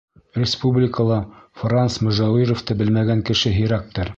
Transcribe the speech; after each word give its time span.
Республикала 0.43 1.17
Франс 1.63 1.99
Мөжәүировты 2.07 2.79
белмәгән 2.81 3.25
кеше 3.31 3.57
һирәктер. 3.61 4.09